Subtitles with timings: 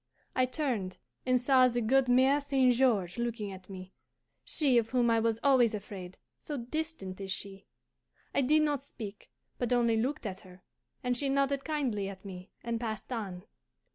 [0.35, 0.97] I turned
[1.27, 2.73] and saw the good Mere St.
[2.73, 3.93] George looking at me,
[4.43, 7.67] she of whom I was always afraid, so distant is she.
[8.33, 9.29] I did not speak,
[9.59, 10.63] but only looked at her,
[11.03, 13.43] and she nodded kindly at me and passed on.